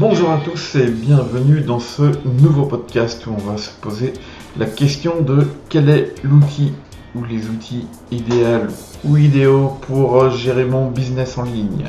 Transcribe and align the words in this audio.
Bonjour 0.00 0.30
à 0.30 0.38
tous 0.38 0.76
et 0.76 0.86
bienvenue 0.86 1.60
dans 1.60 1.78
ce 1.78 2.04
nouveau 2.24 2.64
podcast 2.64 3.26
où 3.26 3.34
on 3.34 3.50
va 3.50 3.58
se 3.58 3.68
poser 3.68 4.14
la 4.56 4.64
question 4.64 5.20
de 5.20 5.46
quel 5.68 5.90
est 5.90 6.14
l'outil 6.24 6.72
ou 7.14 7.22
les 7.22 7.50
outils 7.50 7.86
idéaux 8.10 8.70
ou 9.04 9.18
idéaux 9.18 9.76
pour 9.82 10.30
gérer 10.30 10.64
mon 10.64 10.90
business 10.90 11.36
en 11.36 11.42
ligne. 11.42 11.84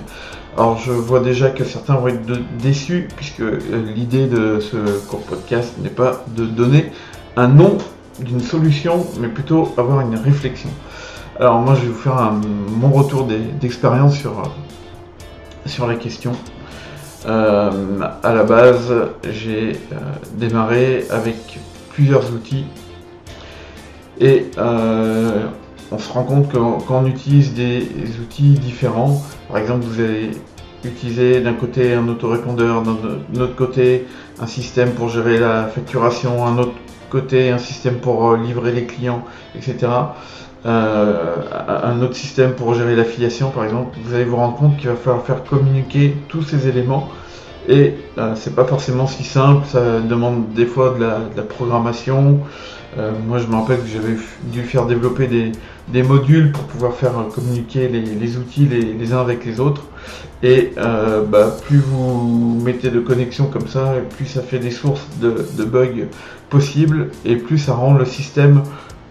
Alors 0.58 0.78
je 0.78 0.92
vois 0.92 1.21
déjà 1.21 1.52
que 1.52 1.64
certains 1.64 1.96
vont 1.96 2.10
être 2.10 2.26
déçus 2.62 3.08
puisque 3.16 3.39
euh, 3.39 3.62
l'idée 3.96 4.28
de 4.28 4.59
ce 4.59 5.00
court 5.07 5.21
podcast 5.21 5.75
n'est 5.82 5.88
pas 5.88 6.25
de 6.36 6.46
donner 6.46 6.91
un 7.38 7.48
nom 7.48 7.78
d'une 8.20 8.41
solution 8.41 9.07
mais 9.21 9.30
plutôt 9.30 9.73
avoir 9.78 10.02
une 10.02 10.18
réflexion. 10.18 10.70
Alors 11.39 11.62
moi 11.62 11.75
je 11.75 11.84
vais 11.84 11.93
vous 11.93 12.02
faire 12.02 12.34
mon 12.68 12.89
retour 12.89 13.26
d'expérience 13.62 14.20
sur 15.66 15.88
la 15.88 15.96
question. 15.96 16.34
Euh, 17.25 17.99
à 18.23 18.34
la 18.34 18.43
base, 18.43 18.93
j'ai 19.31 19.73
euh, 19.73 19.95
démarré 20.34 21.05
avec 21.09 21.59
plusieurs 21.89 22.31
outils. 22.34 22.66
Et 24.20 24.47
euh, 24.57 25.47
on 25.91 25.99
se 25.99 26.11
rend 26.11 26.23
compte 26.23 26.49
que 26.49 26.57
quand 26.57 27.03
on 27.03 27.05
utilise 27.05 27.53
des 27.53 27.88
outils 28.21 28.53
différents, 28.53 29.21
par 29.47 29.57
exemple, 29.57 29.85
vous 29.85 29.99
allez 30.02 30.31
utiliser 30.84 31.41
d'un 31.41 31.53
côté 31.53 31.94
un 31.94 32.07
autorépondeur, 32.07 32.81
d'un 32.81 33.41
autre 33.41 33.55
côté 33.55 34.08
un 34.39 34.47
système 34.47 34.91
pour 34.91 35.09
gérer 35.09 35.38
la 35.38 35.67
facturation, 35.67 36.45
un 36.45 36.58
autre 36.58 36.73
côté 37.12 37.52
un 37.52 37.58
système 37.58 37.96
pour 37.96 38.36
livrer 38.36 38.72
les 38.72 38.86
clients, 38.86 39.24
etc. 39.56 39.88
un 40.64 42.02
autre 42.02 42.16
système 42.16 42.54
pour 42.54 42.74
gérer 42.74 42.96
l'affiliation 42.96 43.50
par 43.50 43.66
exemple, 43.66 43.98
vous 44.04 44.14
allez 44.14 44.26
vous 44.26 44.38
rendre 44.38 44.56
compte 44.56 44.78
qu'il 44.78 44.90
va 44.90 44.95
falloir 44.95 45.23
faire 45.26 45.44
communiquer 45.44 46.16
tous 46.28 46.44
ces 46.44 46.68
éléments 46.68 47.09
et 47.72 47.94
euh, 48.17 48.33
c'est 48.36 48.53
pas 48.53 48.66
forcément 48.66 49.08
si 49.08 49.23
simple, 49.23 49.66
ça 49.66 50.02
demande 50.02 50.53
des 50.53 50.66
fois 50.66 50.94
de 50.94 51.03
la, 51.38 51.44
programmation. 51.44 52.41
Euh, 52.97 53.13
moi 53.25 53.38
je 53.38 53.47
me 53.47 53.55
rappelle 53.55 53.80
que 53.80 53.88
j'avais 53.88 54.17
dû 54.44 54.63
faire 54.63 54.86
développer 54.86 55.28
des, 55.28 56.03
modules 56.03 56.52
pour 56.52 56.63
pouvoir 56.63 56.94
faire 56.94 57.13
communiquer 57.33 57.88
les, 57.88 58.38
outils 58.38 58.67
les, 58.67 59.13
uns 59.13 59.22
avec 59.22 59.45
les 59.45 59.61
autres. 59.61 59.83
Et 60.44 60.73
euh, 60.78 61.23
bah, 61.23 61.55
plus 61.66 61.78
vous 61.78 62.59
mettez 62.61 62.89
de 62.89 63.00
connexions 63.00 63.45
comme 63.45 63.67
ça, 63.67 63.94
plus 64.17 64.25
ça 64.25 64.41
fait 64.41 64.59
des 64.59 64.72
sources 64.72 65.08
de, 65.22 65.45
de 65.58 65.63
bugs 65.63 66.08
possibles 66.50 67.09
et 67.23 67.38
plus 67.38 67.58
ça 67.58 67.73
rend 67.73 67.94
le 67.94 68.06
système 68.06 68.63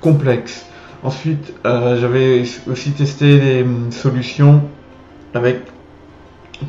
complexe. 0.02 0.66
Ensuite, 1.02 1.54
j'avais 1.64 2.44
aussi 2.70 2.90
testé 2.90 3.38
des 3.38 3.62
hum, 3.62 3.90
solutions 3.90 4.60
avec 5.32 5.62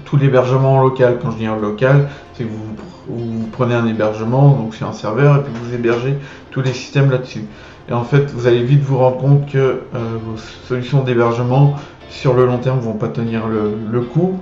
tout 0.06 0.18
l'hébergement 0.18 0.82
local. 0.82 1.20
Quand 1.22 1.32
je 1.32 1.38
dis 1.38 1.46
local, 1.46 2.10
c'est 2.34 2.44
que 2.44 2.50
vous, 2.50 3.48
prenez 3.52 3.76
un 3.76 3.86
hébergement, 3.88 4.56
donc 4.56 4.76
c'est 4.76 4.86
un 4.86 4.94
serveur, 4.94 5.38
et 5.38 5.42
puis 5.42 5.52
vous 5.64 5.74
hébergez 5.74 6.18
tous 6.52 6.62
les 6.62 6.74
systèmes 6.74 7.12
là-dessus. 7.12 7.46
Et 7.90 7.94
en 7.94 8.04
fait, 8.04 8.32
vous 8.32 8.48
allez 8.48 8.64
vite 8.64 8.82
vous 8.82 8.98
rendre 8.98 9.18
compte 9.18 9.52
que 9.52 9.58
euh, 9.58 9.82
vos 9.94 10.38
solutions 10.68 11.04
d'hébergement 11.04 11.76
sur 12.10 12.34
le 12.34 12.46
long 12.46 12.58
terme 12.58 12.80
vont 12.80 12.94
pas 12.94 13.08
tenir 13.08 13.44
le, 13.48 14.02
coup, 14.02 14.40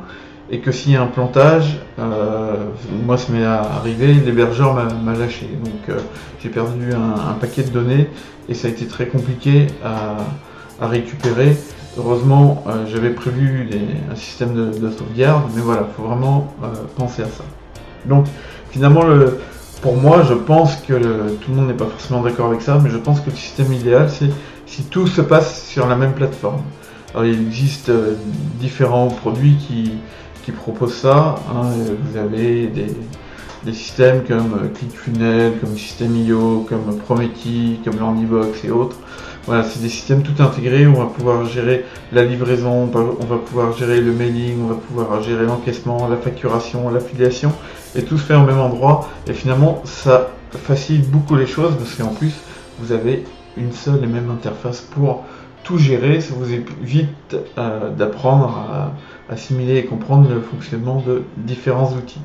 et 0.51 0.59
que 0.59 0.71
s'il 0.71 0.91
y 0.91 0.95
a 0.95 1.01
un 1.01 1.07
plantage, 1.07 1.79
euh, 1.99 2.55
moi 3.05 3.17
ça 3.17 3.31
m'est 3.31 3.45
arrivé, 3.45 4.13
l'hébergeur 4.13 4.73
m'a 4.73 5.13
lâché. 5.13 5.47
Donc 5.63 5.89
euh, 5.89 5.99
j'ai 6.41 6.49
perdu 6.49 6.93
un, 6.93 7.33
paquet 7.33 7.63
de 7.63 7.69
données, 7.69 8.09
et 8.49 8.53
ça 8.53 8.67
a 8.67 8.71
été 8.71 8.87
très 8.87 9.07
compliqué 9.07 9.67
à 9.83 10.87
récupérer. 10.87 11.55
Heureusement, 11.97 12.63
euh, 12.67 12.85
j'avais 12.87 13.09
prévu 13.09 13.67
un 14.11 14.15
système 14.15 14.53
de, 14.53 14.89
sauvegarde, 14.91 15.43
mais 15.55 15.61
voilà, 15.61 15.87
il 15.89 15.95
faut 15.95 16.07
vraiment 16.07 16.53
euh, 16.63 16.67
penser 16.95 17.23
à 17.23 17.27
ça. 17.27 17.43
Donc, 18.05 18.27
finalement, 18.71 19.03
pour 19.81 19.95
moi, 19.95 20.23
je 20.27 20.33
pense 20.33 20.75
que 20.77 20.93
tout 20.93 21.51
le 21.51 21.55
monde 21.55 21.67
n'est 21.67 21.73
pas 21.73 21.87
forcément 21.87 22.21
d'accord 22.21 22.47
avec 22.47 22.61
ça, 22.61 22.79
mais 22.81 22.89
je 22.89 22.97
pense 22.97 23.19
que 23.21 23.29
le 23.29 23.35
système 23.35 23.73
idéal, 23.73 24.09
c'est 24.09 24.29
si 24.65 24.83
tout 24.83 25.07
se 25.07 25.21
passe 25.21 25.67
sur 25.67 25.87
la 25.87 25.95
même 25.95 26.13
plateforme. 26.13 26.61
Alors, 27.13 27.25
il 27.25 27.41
existe 27.41 27.89
euh, 27.89 28.13
différents 28.59 29.07
produits 29.07 29.55
qui, 29.55 29.99
proposent 30.51 30.95
ça. 30.95 31.35
Hein. 31.53 31.67
vous 32.01 32.17
avez 32.17 32.65
des, 32.65 33.71
systèmes 33.71 34.23
comme 34.27 34.71
ClickFunnels, 34.73 35.59
comme 35.59 35.77
System.io, 35.77 36.65
comme 36.67 36.97
Prometi, 37.05 37.79
comme 37.85 37.99
Landibox 37.99 38.63
et 38.63 38.71
autres. 38.71 38.97
Voilà, 39.49 39.63
c'est 39.63 39.81
des 39.81 39.89
systèmes 39.89 40.21
tout 40.21 40.43
intégrés 40.43 40.85
on 40.85 40.93
va 40.93 41.07
pouvoir 41.07 41.43
gérer 41.43 41.83
la 42.11 42.23
livraison, 42.23 42.87
on 42.93 43.25
va 43.25 43.37
pouvoir 43.37 43.75
gérer 43.75 43.99
le 43.99 44.11
mailing, 44.11 44.61
on 44.63 44.67
va 44.67 44.75
pouvoir 44.75 45.23
gérer 45.23 45.43
l'encaissement, 45.43 46.07
la 46.07 46.17
facturation, 46.17 46.91
l'affiliation, 46.91 47.51
et 47.95 48.03
tout 48.03 48.19
se 48.19 48.25
fait 48.25 48.35
au 48.35 48.43
même 48.43 48.59
endroit. 48.59 49.09
Et 49.27 49.33
finalement, 49.33 49.81
ça 49.85 50.27
facilite 50.51 51.09
beaucoup 51.09 51.35
les 51.35 51.47
choses 51.47 51.73
parce 51.79 51.95
qu'en 51.95 52.13
plus, 52.13 52.35
vous 52.77 52.91
avez 52.91 53.23
une 53.57 53.71
seule 53.71 54.03
et 54.03 54.05
même 54.05 54.29
interface 54.29 54.81
pour 54.81 55.23
tout 55.63 55.79
gérer. 55.79 56.21
Ça 56.21 56.35
vous 56.37 56.53
évite 56.53 57.35
euh, 57.57 57.89
d'apprendre 57.89 58.55
à 58.71 59.33
assimiler 59.33 59.77
et 59.77 59.85
comprendre 59.85 60.29
le 60.29 60.41
fonctionnement 60.41 61.03
de 61.07 61.23
différents 61.37 61.91
outils. 61.93 62.21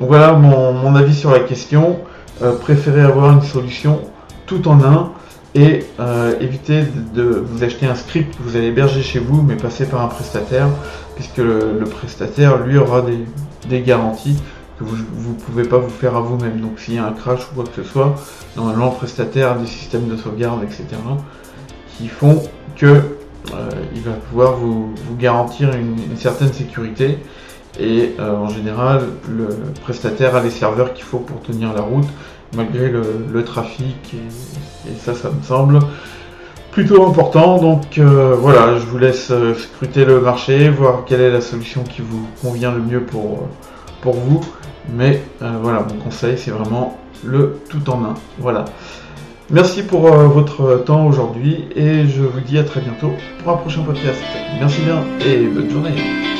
Donc 0.00 0.08
voilà 0.08 0.32
mon, 0.32 0.96
avis 0.96 1.14
sur 1.14 1.30
la 1.30 1.38
question. 1.38 2.00
Euh, 2.42 2.56
préférez 2.56 3.02
avoir 3.02 3.30
une 3.30 3.42
solution 3.42 4.00
tout 4.46 4.66
en 4.66 4.82
un 4.82 5.12
et 5.54 5.84
euh, 6.00 6.34
évitez 6.40 6.82
de, 7.14 7.22
vous 7.22 7.62
acheter 7.62 7.86
un 7.86 7.94
script 7.94 8.36
que 8.36 8.42
vous 8.42 8.56
allez 8.56 8.66
héberger 8.66 9.02
chez 9.02 9.20
vous 9.20 9.40
mais 9.42 9.56
passer 9.56 9.86
par 9.86 10.02
un 10.02 10.08
prestataire 10.08 10.68
puisque 11.14 11.38
le, 11.38 11.84
prestataire 11.84 12.58
lui 12.64 12.76
aura 12.76 13.02
des, 13.02 13.80
garanties 13.82 14.36
que 14.78 14.84
vous 14.84 14.96
ne 14.96 15.38
pouvez 15.38 15.62
pas 15.62 15.78
vous 15.78 15.90
faire 15.90 16.16
à 16.16 16.20
vous-même. 16.20 16.60
Donc 16.60 16.80
s'il 16.80 16.94
y 16.94 16.98
a 16.98 17.06
un 17.06 17.12
crash 17.12 17.40
ou 17.50 17.54
quoi 17.54 17.64
que 17.64 17.82
ce 17.82 17.88
soit, 17.88 18.16
normalement 18.56 18.90
le 18.90 18.96
prestataire 18.96 19.52
a 19.52 19.54
des 19.58 19.66
systèmes 19.66 20.08
de 20.08 20.16
sauvegarde, 20.16 20.62
etc. 20.64 20.84
qui 21.96 22.08
font 22.08 22.42
que 22.76 22.86
euh, 23.52 23.70
il 23.94 24.02
va 24.02 24.12
pouvoir 24.12 24.56
vous, 24.56 24.94
garantir 25.18 25.70
une, 25.74 26.16
certaine 26.16 26.52
sécurité. 26.52 27.18
Et 27.78 28.14
euh, 28.20 28.36
en 28.36 28.48
général, 28.48 29.02
le 29.28 29.48
prestataire 29.82 30.36
a 30.36 30.42
les 30.42 30.50
serveurs 30.50 30.94
qu'il 30.94 31.04
faut 31.04 31.18
pour 31.18 31.42
tenir 31.42 31.72
la 31.72 31.82
route 31.82 32.06
malgré 32.56 32.90
le, 32.90 33.44
trafic. 33.44 34.14
Et, 34.14 34.94
ça, 34.98 35.14
ça 35.14 35.30
me 35.30 35.42
semble 35.42 35.80
plutôt 36.74 37.06
important. 37.06 37.58
Donc 37.58 37.98
euh, 37.98 38.34
voilà, 38.38 38.78
je 38.78 38.84
vous 38.84 38.98
laisse 38.98 39.30
euh, 39.30 39.54
scruter 39.54 40.04
le 40.04 40.20
marché, 40.20 40.68
voir 40.68 41.04
quelle 41.06 41.20
est 41.20 41.30
la 41.30 41.40
solution 41.40 41.84
qui 41.84 42.02
vous 42.02 42.26
convient 42.42 42.72
le 42.72 42.80
mieux 42.80 43.00
pour, 43.00 43.48
pour 44.02 44.14
vous. 44.14 44.40
Mais 44.92 45.22
euh, 45.40 45.52
voilà, 45.62 45.86
mon 45.88 46.02
conseil, 46.02 46.36
c'est 46.36 46.50
vraiment 46.50 46.98
le 47.24 47.60
tout 47.70 47.88
en 47.88 48.04
un. 48.04 48.14
Voilà. 48.38 48.66
Merci 49.50 49.82
pour 49.82 50.08
votre 50.08 50.82
temps 50.86 51.06
aujourd'hui 51.06 51.66
et 51.76 52.06
je 52.06 52.22
vous 52.22 52.40
dis 52.40 52.58
à 52.58 52.64
très 52.64 52.80
bientôt 52.80 53.12
pour 53.42 53.52
un 53.52 53.56
prochain 53.58 53.82
podcast. 53.82 54.18
Merci 54.58 54.80
bien 54.80 55.02
et 55.24 55.46
bonne 55.46 55.70
journée. 55.70 56.33